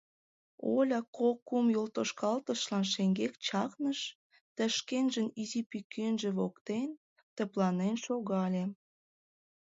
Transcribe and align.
Оля 0.75 0.99
кок-кум 1.17 1.65
йолтошкалтышлан 1.75 2.85
шеҥгек 2.93 3.33
чакныш 3.45 3.99
да 4.57 4.63
шкенжын 4.75 5.27
изи 5.41 5.61
пӱкенже 5.71 6.29
воктен 6.37 6.89
тыпланен 7.35 7.95
шогале. 8.05 8.63